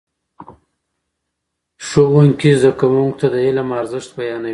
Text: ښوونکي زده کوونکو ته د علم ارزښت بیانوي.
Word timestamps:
ښوونکي 1.87 2.51
زده 2.61 2.71
کوونکو 2.79 3.17
ته 3.19 3.27
د 3.33 3.35
علم 3.45 3.67
ارزښت 3.81 4.09
بیانوي. 4.17 4.49